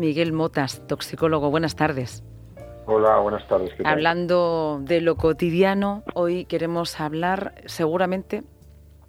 [0.00, 1.50] Miguel Motas, toxicólogo.
[1.50, 2.24] Buenas tardes.
[2.86, 3.72] Hola, buenas tardes.
[3.84, 8.42] Hablando de lo cotidiano, hoy queremos hablar seguramente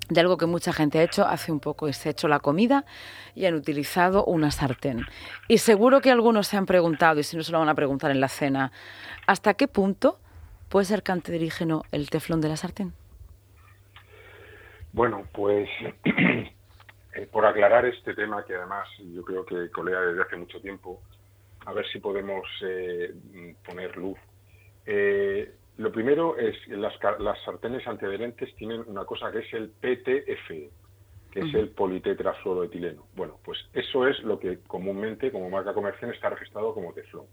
[0.10, 2.86] de algo que mucha gente ha hecho hace un poco, es hecho la comida
[3.34, 5.06] y han utilizado una sartén.
[5.48, 8.12] Y seguro que algunos se han preguntado, y si no se lo van a preguntar
[8.12, 8.74] en la cena,
[9.26, 10.20] ¿hasta qué punto
[10.68, 12.94] puede ser cancerígeno el teflón de la sartén?
[14.92, 15.70] Bueno, pues
[17.14, 21.02] eh, por aclarar este tema, que además yo creo que colea desde hace mucho tiempo,
[21.66, 23.14] a ver si podemos eh,
[23.66, 24.18] poner luz.
[24.86, 26.94] Eh, lo primero es que las,
[27.44, 30.50] sartenes antiadherentes tienen una cosa que es el PTF,
[31.32, 33.08] que es el politetrafluoroetileno.
[33.16, 37.26] Bueno, pues eso es lo que comúnmente, como marca comercial, está registrado como teflón.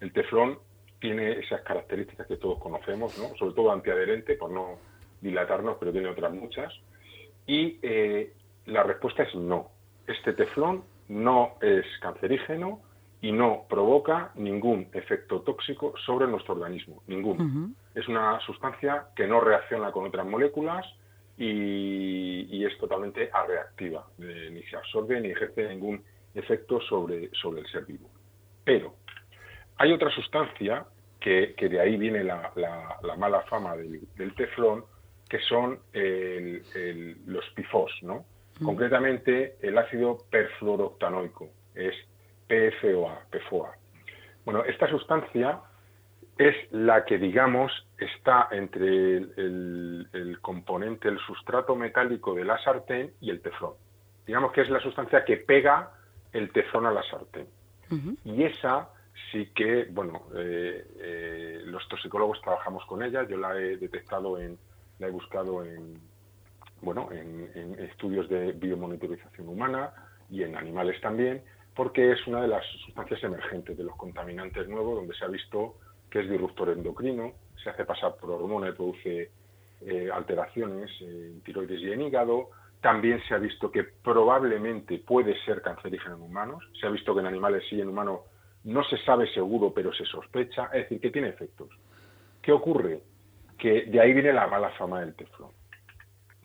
[0.00, 0.58] El teflón
[1.00, 3.36] tiene esas características que todos conocemos, ¿no?
[3.36, 4.78] sobre todo antiadherente, por no
[5.20, 6.72] dilatarnos, pero tiene otras muchas.
[7.46, 8.32] Y eh,
[8.66, 9.70] la respuesta es no.
[10.06, 12.80] Este teflón no es cancerígeno
[13.20, 17.76] y no provoca ningún efecto tóxico sobre nuestro organismo, ningún.
[17.94, 20.84] Es una sustancia que no reacciona con otras moléculas
[21.38, 26.02] y, es totalmente reactiva, ni se absorbe ni ejerce ningún
[26.34, 28.08] efecto sobre, sobre el ser vivo.
[28.64, 28.94] Pero
[29.76, 30.86] hay otra sustancia
[31.20, 32.52] que, de ahí viene la,
[33.18, 34.84] mala fama del teflón,
[35.28, 35.78] que son
[37.26, 38.24] los PFOS, ¿no?
[38.64, 41.94] Concretamente el ácido perfluoroctanoico, es
[42.46, 43.72] PFOA, PFOA.
[44.44, 45.60] Bueno, esta sustancia
[46.38, 53.30] es la que, digamos, está entre el, componente, el sustrato metálico de la sartén y
[53.30, 53.74] el teflón.
[54.26, 55.92] Digamos que es la sustancia que pega
[56.32, 57.46] el teflón a la sartén.
[58.24, 58.88] Y esa
[59.30, 64.56] sí que, bueno, eh, eh, los toxicólogos trabajamos con ella, yo la he detectado en,
[64.98, 66.00] la he buscado en,
[66.82, 69.92] bueno, en, estudios de biomonitorización humana
[70.28, 71.42] y en animales también,
[71.74, 75.76] porque es una de las sustancias emergentes de los contaminantes nuevos, donde se ha visto
[76.10, 79.30] que es disruptor endocrino, se hace pasar por hormona y produce
[79.80, 82.50] eh, alteraciones en tiroides y en hígado.
[82.80, 86.64] También se ha visto que probablemente puede ser cancerígeno en humanos.
[86.78, 88.20] Se ha visto que en animales sí, en humanos
[88.64, 90.66] no se sabe seguro, pero se sospecha.
[90.66, 91.68] Es decir, que tiene efectos.
[92.42, 93.00] ¿Qué ocurre?
[93.56, 95.50] Que de ahí viene la mala fama del teflón.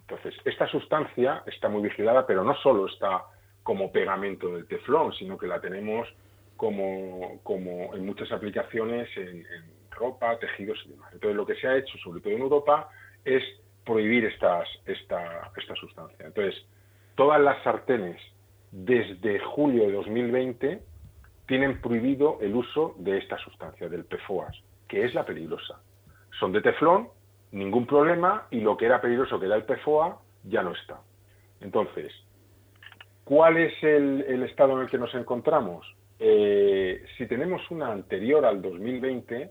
[0.09, 3.23] Entonces, esta sustancia está muy vigilada, pero no solo está
[3.61, 6.07] como pegamento del teflón, sino que la tenemos
[6.55, 9.45] como, como en muchas aplicaciones en,
[9.91, 11.11] ropa, tejidos y demás.
[11.11, 12.87] Entonces, lo que se ha hecho, sobre todo en Europa,
[13.25, 13.43] es
[13.83, 16.25] prohibir estas, esta, esta sustancia.
[16.25, 16.55] Entonces,
[17.15, 18.21] todas las sartenes
[18.71, 20.81] desde julio de 2020
[21.47, 24.55] tienen prohibido el uso de esta sustancia, del PFOAS,
[24.87, 25.81] que es la peligrosa.
[26.39, 27.09] Son de teflón,
[27.51, 30.99] ningún problema, y lo que era peligroso, que era el PFOA, ya no está.
[31.61, 32.11] Entonces,
[33.23, 35.95] ¿cuál es el, estado en el que nos encontramos?
[36.19, 39.49] Eh, si tenemos una anterior al 2020,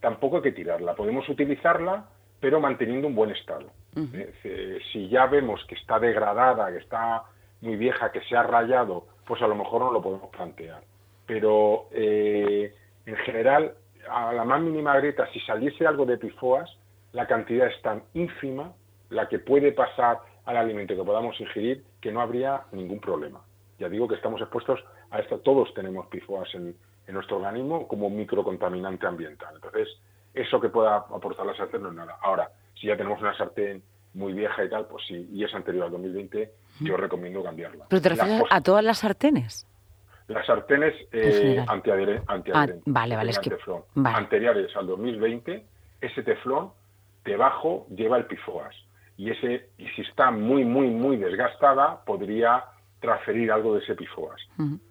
[0.00, 0.94] tampoco hay que tirarla.
[0.94, 2.08] Podemos utilizarla,
[2.40, 3.70] pero manteniendo un buen estado.
[4.14, 7.24] Eh, si ya vemos que está degradada, que está
[7.62, 10.82] muy vieja, que se ha rayado, pues a lo mejor no lo podemos plantear
[11.28, 12.74] pero eh,
[13.04, 13.74] en general,
[14.10, 16.74] a la más mínima grieta, si saliese algo de pifoas,
[17.12, 18.72] la cantidad es tan ínfima,
[19.10, 23.40] la que puede pasar al alimento que podamos ingerir, que no habría ningún problema.
[23.78, 24.80] Ya digo que estamos expuestos
[25.10, 26.76] a esto, todos tenemos pifoas en,
[27.08, 29.54] nuestro organismo como microcontaminante ambiental.
[29.54, 29.88] Entonces,
[30.34, 32.18] eso que pueda aportar la sartén no es nada.
[32.20, 33.82] Ahora, si ya tenemos una sartén
[34.12, 37.86] muy vieja y tal, pues sí, y es anterior al 2020, yo recomiendo cambiarla.
[37.88, 39.66] ¿Pero te refieres a todas las sartenes?
[40.26, 43.32] Las sartenes eh, antiadherentes, ah, vale, vale,
[44.04, 45.64] anteriores al 2020,
[46.02, 46.72] ese teflón
[47.24, 48.74] debajo lleva el pifoas.
[49.16, 52.64] Y, ese, y si está muy, muy, muy desgastada, podría
[53.00, 54.40] transferir algo de ese pifoas.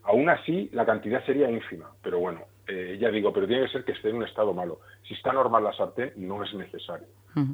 [0.04, 3.86] Aún así, la cantidad sería ínfima, pero bueno, eh, ya digo, pero tiene que ser
[3.86, 4.80] que esté en un estado malo.
[5.08, 7.08] Si está normal la sartén, no es necesario.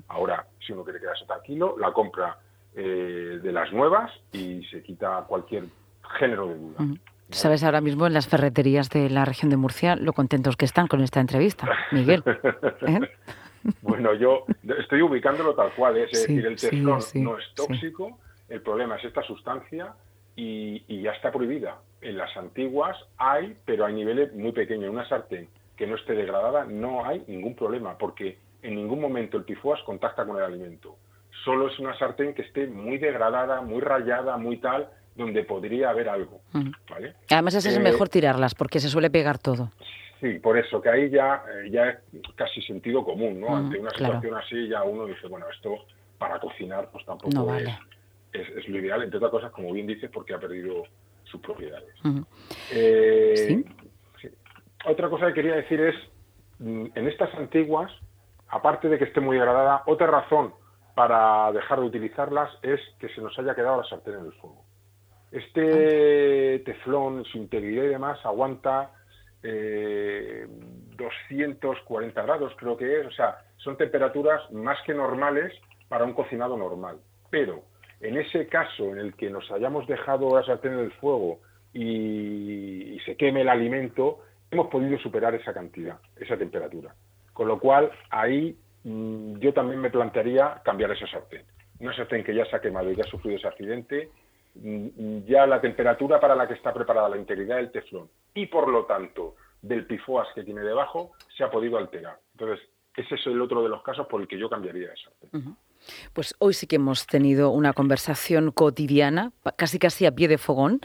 [0.08, 2.38] Ahora, si uno quiere quedarse tranquilo, la compra
[2.76, 5.66] eh, de las nuevas y se quita cualquier
[6.18, 6.78] género de duda.
[7.30, 10.88] Sabes ahora mismo en las ferreterías de la región de Murcia lo contentos que están
[10.88, 12.24] con esta entrevista, Miguel.
[12.88, 13.00] ¿eh?
[13.82, 14.46] Bueno, yo
[14.80, 18.20] estoy ubicándolo tal cual, es decir, el teflón no es tóxico,
[18.50, 19.94] el problema es esta sustancia
[20.36, 21.78] y, ya está prohibida.
[22.02, 24.86] En las antiguas hay, pero a niveles muy pequeños.
[24.86, 29.38] En una sartén que no esté degradada no hay ningún problema, porque en ningún momento
[29.38, 30.98] el pifuas contacta con el alimento.
[31.44, 36.10] Solo es una sartén que esté muy degradada, muy rayada, muy tal, donde podría haber
[36.10, 36.42] algo.
[36.90, 37.16] ¿vale?
[37.30, 39.72] Además es eh, mejor tirarlas porque se suele pegar todo.
[40.24, 41.98] Sí, por eso, que ahí ya, eh, ya es
[42.36, 43.58] casi sentido común, ¿no?
[43.58, 45.76] Ante una situación así ya uno dice, bueno, esto
[46.18, 47.68] para cocinar pues tampoco es,
[48.32, 50.84] es, lo ideal, entre otras cosas, como bien dices, porque ha perdido
[51.26, 51.94] sus propiedades.
[52.72, 53.66] Eh,
[54.86, 55.96] otra cosa que quería decir es,
[56.60, 57.92] mm, en estas antiguas,
[58.48, 60.54] aparte de que esté muy degradada, otra razón
[60.96, 64.64] para dejar de utilizarlas es que se nos haya quedado la sartén en el fuego.
[65.34, 68.92] Este teflón, su integridad y demás, aguanta
[69.44, 70.48] eh,
[70.98, 73.08] 240 grados, creo que es.
[73.08, 75.54] O sea, son temperaturas más que normales
[75.88, 76.98] para un cocinado normal.
[77.30, 77.64] Pero
[78.00, 81.40] en ese caso en el que nos hayamos dejado la sartén en el fuego
[81.74, 84.20] y, se queme el alimento,
[84.50, 86.96] hemos podido superar esa cantidad, esa temperatura.
[87.34, 91.44] Con lo cual, ahí mm, yo también me plantearía cambiar esa sartén.
[91.80, 94.10] Una sartén que ya se ha quemado y que ha sufrido ese accidente,
[94.56, 98.68] Mm, ya la temperatura para la que está preparada la integridad del teflón y por
[98.68, 102.20] lo tanto del pifoas que tiene debajo se ha podido alterar.
[102.34, 105.10] Entonces, ese es el otro de los casos por el que yo cambiaría esa.
[106.14, 110.82] Pues hoy sí que hemos tenido una conversación cotidiana, casi casi a pie de fogón,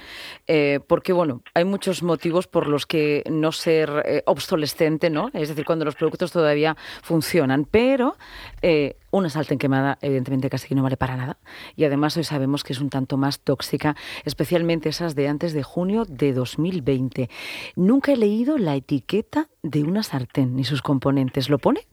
[0.47, 5.31] eh, porque bueno, hay muchos motivos por los que no ser eh, obsolescente, ¿no?
[5.33, 8.17] Es decir, cuando los productos todavía funcionan, pero
[8.63, 11.39] eh, una sartén quemada, evidentemente, casi que no vale para nada.
[11.77, 15.63] Y además hoy sabemos que es un tanto más tóxica, especialmente esas de antes de
[15.63, 17.31] junio de 2020.
[17.77, 21.49] Nunca he leído la etiqueta de una sartén ni sus componentes.
[21.49, 21.87] ¿Lo pone?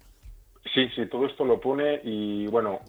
[0.75, 2.81] Sí, sí, todo esto lo pone y bueno,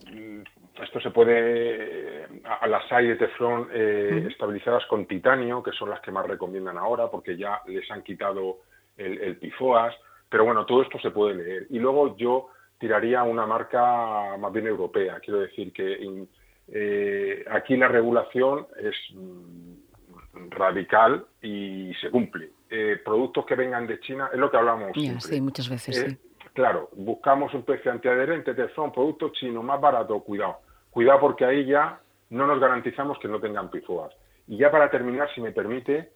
[0.83, 6.01] esto se puede, a las hay de teflón eh, estabilizadas con titanio, que son las
[6.01, 8.59] que más recomiendan ahora porque ya les han quitado
[8.97, 9.95] el, pifoas,
[10.29, 11.67] pero bueno, todo esto se puede leer.
[11.71, 16.27] Y luego yo tiraría una marca más bien europea, quiero decir que
[16.73, 22.51] eh, aquí la regulación es mm, radical y se cumple.
[22.69, 24.91] Eh, productos que vengan de China, es lo que hablamos.
[25.21, 25.95] sí, muchas veces.
[25.97, 26.26] sí
[26.57, 30.57] Claro, buscamos un precio antiadherente, un producto chino más barato, cuidado.
[30.91, 32.01] Cuidado porque ahí ya
[32.31, 34.15] no nos garantizamos que no tengan pifoas.
[34.49, 36.13] Y ya para terminar, si me permite,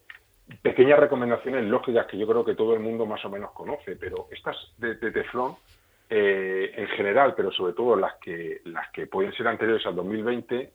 [0.63, 4.29] pequeñas recomendaciones lógicas que yo creo que todo el mundo más o menos conoce, pero
[4.31, 5.57] estas de, teflón,
[6.09, 10.71] eh, en general, pero sobre todo las que, las que pueden ser anteriores al 2020,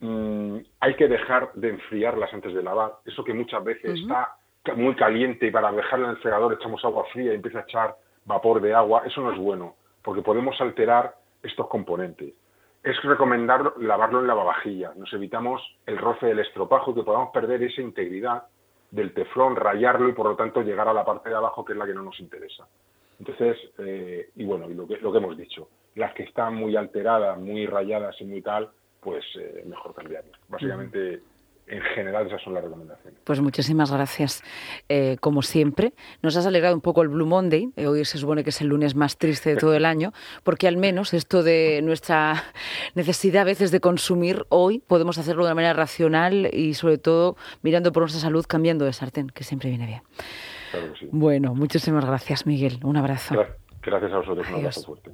[0.00, 2.96] mm, hay que dejar de enfriarlas antes de lavar.
[3.06, 4.36] Eso que muchas veces está
[4.76, 7.96] muy caliente y para dejarla en el fregador echamos agua fría y empieza a echar
[8.28, 12.34] vapor de agua, eso no es bueno, porque podemos alterar estos componentes.
[12.84, 17.62] Es recomendar lavarlo en lavavajillas, nos evitamos el roce del estropajo y que podamos perder
[17.62, 18.44] esa integridad
[18.90, 21.78] del teflón, rayarlo y por lo tanto llegar a la parte de abajo que es
[21.78, 22.68] la que no nos interesa.
[23.18, 26.76] Entonces, eh, y bueno, y lo que, lo que hemos dicho, las que están muy
[26.76, 28.70] alteradas, muy rayadas y muy tal,
[29.00, 30.38] pues eh, mejor cambiarlas.
[30.48, 31.20] Básicamente
[31.68, 33.20] en general esas son las recomendaciones.
[33.24, 34.42] Pues muchísimas gracias.
[34.88, 35.92] Eh, como siempre,
[36.22, 37.70] nos has alegrado un poco el Blue Monday.
[37.76, 40.12] Eh, hoy se supone que es el lunes más triste de todo el año,
[40.44, 42.44] porque al menos esto de nuestra
[42.94, 47.36] necesidad a veces de consumir hoy podemos hacerlo de una manera racional y sobre todo
[47.62, 50.02] mirando por nuestra salud, cambiando de sartén, que siempre viene bien.
[50.70, 51.08] Claro que sí.
[51.10, 52.80] Bueno, muchísimas gracias, Miguel.
[52.82, 53.34] Un abrazo.
[53.82, 54.46] Gracias a vosotros.
[54.48, 55.02] Un abrazo fuerte.